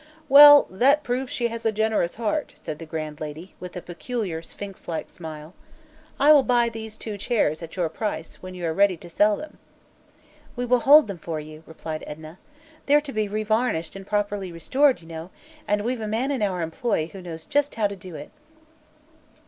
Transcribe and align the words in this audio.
"Well, 0.27 0.65
that 0.71 1.03
proves 1.03 1.31
she 1.31 1.49
has 1.49 1.63
a 1.63 1.71
generous 1.71 2.15
heart," 2.15 2.53
said 2.55 2.79
the 2.79 2.87
grand 2.87 3.19
lady, 3.21 3.53
with 3.59 3.77
a 3.77 3.83
peculiar, 3.83 4.41
sphinx 4.41 4.87
like 4.87 5.11
smile. 5.11 5.53
"I 6.19 6.31
will 6.31 6.41
buy 6.41 6.69
these 6.69 6.97
two 6.97 7.19
chairs, 7.19 7.61
at 7.61 7.75
your 7.75 7.87
price, 7.87 8.41
when 8.41 8.55
you 8.55 8.65
are 8.65 8.73
ready 8.73 8.97
to 8.97 9.11
sell 9.11 9.35
them." 9.37 9.59
"We 10.55 10.65
will 10.65 10.79
hold 10.79 11.05
them 11.05 11.19
for 11.19 11.39
you," 11.39 11.61
replied 11.67 12.03
Edna. 12.07 12.39
"They're 12.87 12.99
to 12.99 13.13
be 13.13 13.27
revarnished 13.29 13.95
and 13.95 14.07
properly 14.07 14.51
'restored,' 14.51 15.03
you 15.03 15.07
know, 15.07 15.29
and 15.67 15.83
we've 15.83 16.01
a 16.01 16.07
man 16.07 16.31
in 16.31 16.41
our 16.41 16.63
employ 16.63 17.11
who 17.13 17.21
knows 17.21 17.45
just 17.45 17.75
how 17.75 17.85
to 17.85 17.95
do 17.95 18.15
it." 18.15 18.31